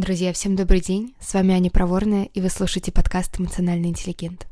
[0.00, 1.14] Друзья, всем добрый день.
[1.20, 4.46] С вами Аня Проворная, и вы слушаете подкаст «Эмоциональный интеллигент».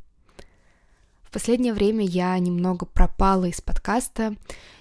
[1.22, 4.36] В последнее время я немного пропала из подкаста,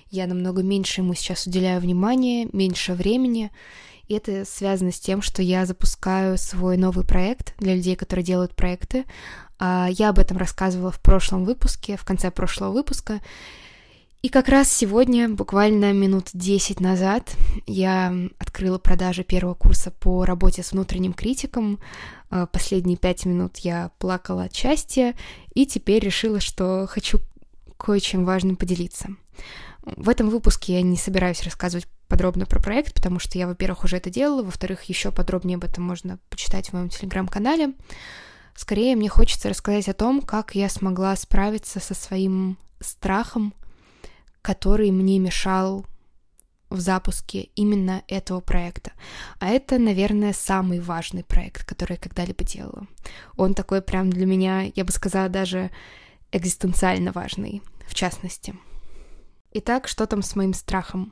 [0.09, 3.49] я намного меньше ему сейчас уделяю внимания, меньше времени,
[4.09, 8.53] и это связано с тем, что я запускаю свой новый проект для людей, которые делают
[8.53, 9.05] проекты.
[9.59, 13.21] А, я об этом рассказывала в прошлом выпуске, в конце прошлого выпуска,
[14.23, 17.35] и как раз сегодня, буквально минут 10 назад,
[17.67, 21.79] я открыла продажи первого курса по работе с внутренним критиком.
[22.29, 25.15] А, последние пять минут я плакала от счастья,
[25.53, 27.19] и теперь решила, что хочу
[27.77, 29.09] кое-чем важным поделиться.
[29.83, 33.97] В этом выпуске я не собираюсь рассказывать подробно про проект, потому что я, во-первых, уже
[33.97, 37.73] это делала, во-вторых, еще подробнее об этом можно почитать в моем телеграм-канале.
[38.55, 43.53] Скорее, мне хочется рассказать о том, как я смогла справиться со своим страхом
[44.47, 45.85] который мне мешал
[46.69, 48.93] в запуске именно этого проекта.
[49.39, 52.87] А это, наверное, самый важный проект, который я когда-либо делала.
[53.35, 55.69] Он такой прям для меня, я бы сказала, даже
[56.31, 58.55] экзистенциально важный, в частности.
[59.51, 61.11] Итак, что там с моим страхом?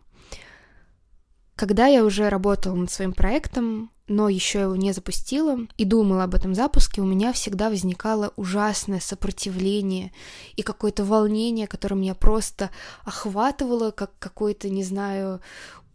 [1.58, 6.36] Когда я уже работала над своим проектом, но еще его не запустила и думала об
[6.36, 10.11] этом запуске, у меня всегда возникало ужасное сопротивление
[10.56, 12.70] и какое-то волнение, которое меня просто
[13.03, 15.42] охватывало, как какой-то, не знаю,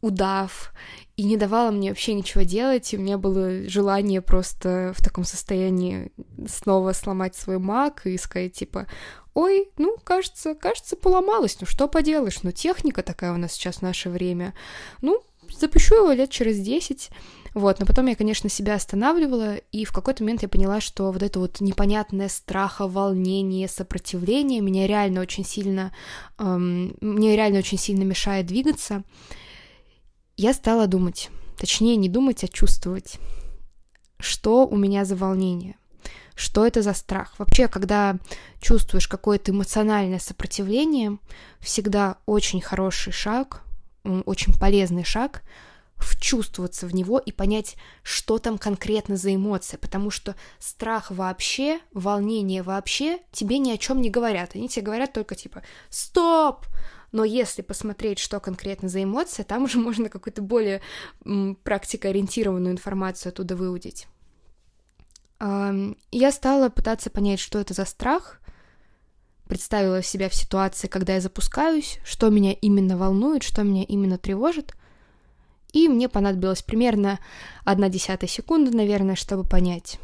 [0.01, 0.73] удав,
[1.17, 5.25] и не давала мне вообще ничего делать, и у меня было желание просто в таком
[5.25, 6.11] состоянии
[6.49, 8.87] снова сломать свой маг и сказать, типа,
[9.35, 13.83] ой, ну, кажется, кажется, поломалось, ну, что поделаешь, ну, техника такая у нас сейчас в
[13.83, 14.55] наше время,
[15.03, 15.23] ну,
[15.59, 17.11] запущу его лет через 10.
[17.55, 21.23] Вот, но потом я, конечно, себя останавливала, и в какой-то момент я поняла, что вот
[21.23, 25.93] это вот непонятное страха, волнение, сопротивление меня реально очень сильно,
[26.39, 29.03] эм, мне реально очень сильно мешает двигаться.
[30.37, 33.19] Я стала думать, точнее не думать, а чувствовать,
[34.19, 35.77] что у меня за волнение,
[36.37, 37.35] что это за страх.
[37.39, 38.17] Вообще, когда
[38.61, 41.19] чувствуешь какое-то эмоциональное сопротивление,
[41.61, 43.65] всегда очень хороший шаг
[44.25, 45.43] очень полезный шаг
[46.05, 52.63] вчувствоваться в него и понять, что там конкретно за эмоция, потому что страх вообще, волнение
[52.63, 54.51] вообще тебе ни о чем не говорят.
[54.55, 56.67] Они тебе говорят только типа «Стоп!»,
[57.13, 60.81] но если посмотреть, что конкретно за эмоция, там уже можно какую-то более
[61.65, 64.07] практикоориентированную информацию оттуда выудить.
[65.41, 68.41] Я стала пытаться понять, что это за страх,
[69.49, 74.75] представила себя в ситуации, когда я запускаюсь, что меня именно волнует, что меня именно тревожит.
[75.73, 77.21] И мне понадобилось примерно
[77.65, 79.99] одна десятая секунда, наверное, чтобы понять.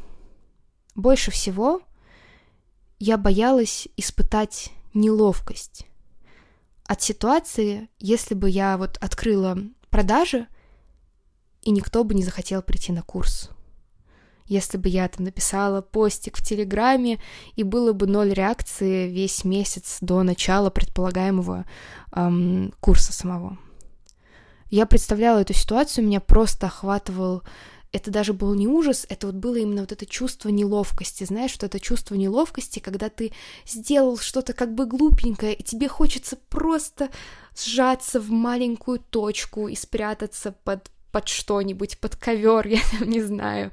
[0.94, 1.82] Больше всего
[2.98, 5.86] я боялась испытать неловкость
[6.84, 9.58] от ситуации, если бы я вот открыла
[9.90, 10.46] продажи,
[11.62, 13.50] и никто бы не захотел прийти на курс
[14.48, 17.20] если бы я там написала постик в Телеграме,
[17.54, 21.66] и было бы ноль реакции весь месяц до начала предполагаемого
[22.12, 23.58] эм, курса самого.
[24.70, 27.42] Я представляла эту ситуацию, меня просто охватывал
[27.96, 31.64] это даже был не ужас, это вот было именно вот это чувство неловкости, знаешь, вот
[31.64, 33.32] это чувство неловкости, когда ты
[33.66, 37.08] сделал что-то как бы глупенькое, и тебе хочется просто
[37.56, 43.72] сжаться в маленькую точку и спрятаться под, под что-нибудь, под ковер, я там не знаю.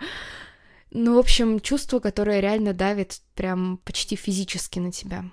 [0.92, 5.26] Ну, в общем, чувство, которое реально давит прям почти физически на тебя.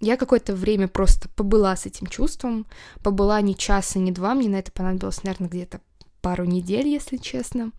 [0.00, 2.66] Я какое-то время просто побыла с этим чувством,
[3.02, 5.80] побыла ни часа, ни два, мне на это понадобилось, наверное, где-то
[6.20, 7.72] пару недель, если честно.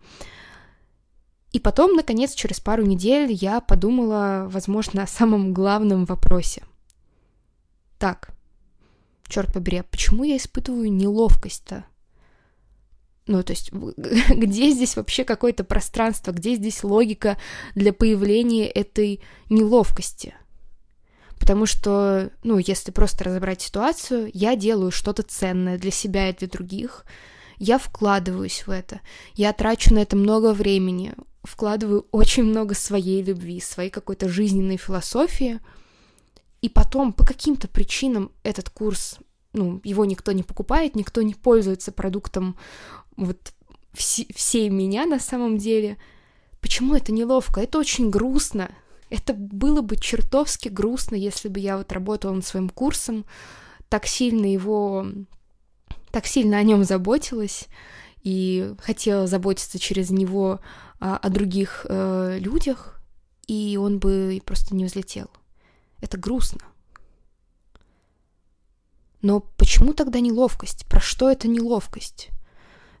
[1.52, 6.62] И потом, наконец, через пару недель я подумала, возможно, о самом главном вопросе.
[7.98, 8.30] Так,
[9.26, 11.84] черт побери, а почему я испытываю неловкость-то?
[13.26, 17.38] Ну, то есть, где здесь вообще какое-то пространство, где здесь логика
[17.74, 20.34] для появления этой неловкости?
[21.40, 26.46] Потому что, ну, если просто разобрать ситуацию, я делаю что-то ценное для себя и для
[26.46, 27.04] других,
[27.56, 29.00] я вкладываюсь в это,
[29.34, 35.58] я трачу на это много времени, вкладываю очень много своей любви, своей какой-то жизненной философии,
[36.62, 39.18] и потом по каким-то причинам этот курс,
[39.54, 42.56] ну, его никто не покупает, никто не пользуется продуктом
[43.16, 43.52] вот
[43.94, 45.96] все, всей меня на самом деле.
[46.60, 47.60] Почему это неловко?
[47.60, 48.70] Это очень грустно.
[49.10, 53.26] Это было бы чертовски грустно, если бы я вот работала над своим курсом,
[53.88, 55.06] так сильно его,
[56.12, 57.66] так сильно о нем заботилась
[58.22, 60.60] и хотела заботиться через него
[61.00, 63.00] а, о других э, людях,
[63.48, 65.28] и он бы просто не взлетел.
[66.00, 66.60] Это грустно.
[69.22, 70.86] Но почему тогда неловкость?
[70.86, 72.30] Про что это неловкость?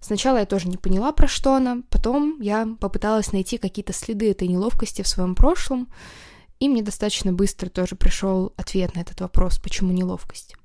[0.00, 4.48] Сначала я тоже не поняла, про что она, потом я попыталась найти какие-то следы этой
[4.48, 5.88] неловкости в своем прошлом,
[6.58, 10.56] и мне достаточно быстро тоже пришел ответ на этот вопрос, почему неловкость.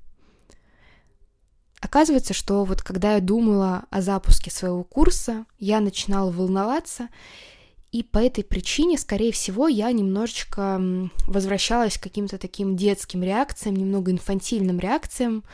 [1.80, 7.08] Оказывается, что вот когда я думала о запуске своего курса, я начинала волноваться,
[7.92, 10.80] и по этой причине, скорее всего, я немножечко
[11.26, 15.44] возвращалась к каким-то таким детским реакциям, немного инфантильным реакциям,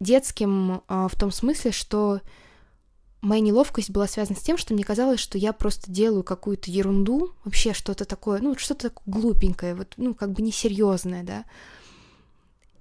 [0.00, 2.20] детским а, в том смысле, что
[3.20, 7.34] моя неловкость была связана с тем, что мне казалось, что я просто делаю какую-то ерунду,
[7.44, 11.44] вообще что-то такое, ну, что-то глупенькое, вот, ну, как бы несерьезное, да,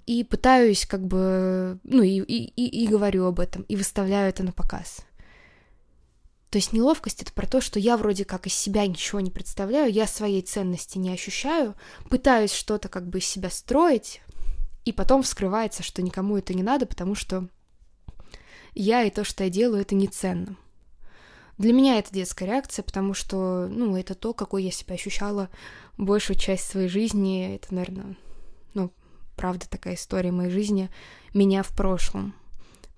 [0.05, 4.43] и пытаюсь как бы, ну, и, и, и, и говорю об этом, и выставляю это
[4.43, 5.01] на показ.
[6.49, 9.91] То есть неловкость это про то, что я вроде как из себя ничего не представляю,
[9.91, 11.75] я своей ценности не ощущаю,
[12.09, 14.21] пытаюсь что-то как бы из себя строить,
[14.83, 17.47] и потом вскрывается, что никому это не надо, потому что
[18.81, 20.55] я и то, что я делаю, это не ценно.
[21.57, 25.49] Для меня это детская реакция, потому что, ну, это то, какой я себя ощущала
[25.97, 27.55] большую часть своей жизни.
[27.55, 28.15] Это, наверное,
[28.73, 28.93] ну,
[29.35, 30.89] правда такая история моей жизни.
[31.33, 32.33] Меня в прошлом.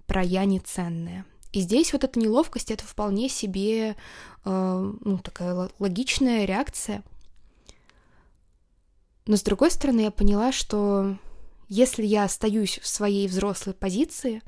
[0.06, 1.26] Про я неценная.
[1.52, 3.96] И здесь вот эта неловкость, это вполне себе,
[4.46, 7.04] э, ну, такая логичная реакция.
[9.26, 11.18] Но с другой стороны, я поняла, что
[11.68, 14.44] если я остаюсь в своей взрослой позиции,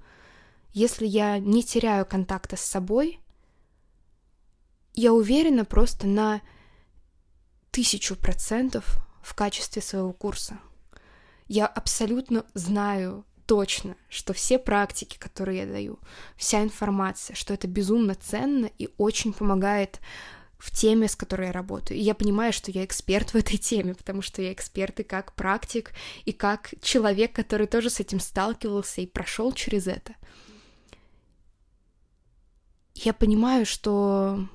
[0.73, 3.19] если я не теряю контакта с собой,
[4.95, 6.41] я уверена просто на
[7.71, 10.59] тысячу процентов в качестве своего курса.
[11.47, 15.99] Я абсолютно знаю точно, что все практики, которые я даю,
[16.35, 19.99] вся информация, что это безумно ценно и очень помогает
[20.57, 21.99] в теме, с которой я работаю.
[21.99, 25.33] И я понимаю, что я эксперт в этой теме, потому что я эксперт и как
[25.33, 25.91] практик,
[26.25, 30.15] и как человек, который тоже с этим сталкивался и прошел через это
[32.95, 34.47] я понимаю, что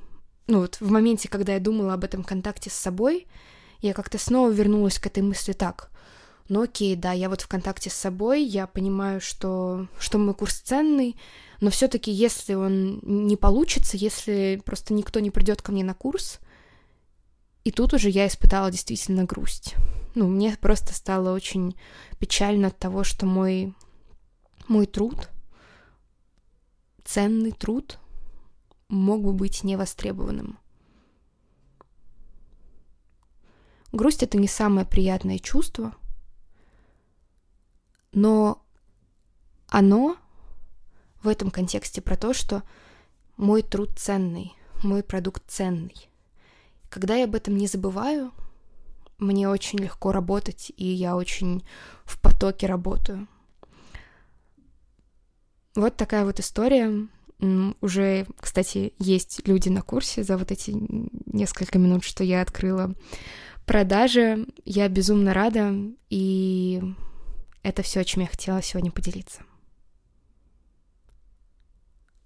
[0.48, 3.26] ну вот в моменте, когда я думала об этом контакте с собой,
[3.80, 5.90] я как-то снова вернулась к этой мысли так.
[6.48, 10.60] Ну окей, да, я вот в контакте с собой, я понимаю, что, что мой курс
[10.60, 11.16] ценный,
[11.60, 16.40] но все-таки если он не получится, если просто никто не придет ко мне на курс,
[17.64, 19.74] и тут уже я испытала действительно грусть.
[20.14, 21.76] Ну, мне просто стало очень
[22.18, 23.74] печально от того, что мой,
[24.66, 25.28] мой труд,
[27.04, 27.98] ценный труд,
[28.88, 30.58] мог бы быть невостребованным.
[33.92, 35.94] Грусть— это не самое приятное чувство,
[38.12, 38.62] но
[39.68, 40.16] оно
[41.22, 42.62] в этом контексте про то, что
[43.36, 46.08] мой труд ценный, мой продукт ценный.
[46.90, 48.32] Когда я об этом не забываю,
[49.18, 51.64] мне очень легко работать, и я очень
[52.04, 53.26] в потоке работаю.
[55.74, 57.08] Вот такая вот история.
[57.40, 60.74] Уже, кстати, есть люди на курсе за вот эти
[61.26, 62.94] несколько минут, что я открыла
[63.64, 64.46] продажи.
[64.64, 65.72] Я безумно рада,
[66.10, 66.82] и
[67.62, 69.42] это все, чем я хотела сегодня поделиться.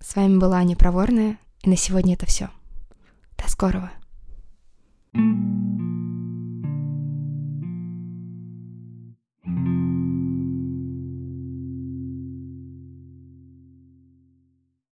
[0.01, 2.51] С вами была Аня Проворная, и на сегодня это все.
[3.37, 3.93] До скорого!